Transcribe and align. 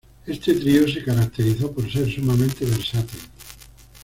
Este 0.25 0.55
trío 0.55 0.87
se 0.87 1.03
caracterizó 1.03 1.71
por 1.71 1.87
ser 1.91 2.11
sumamente 2.11 2.65
versátil. 2.65 3.19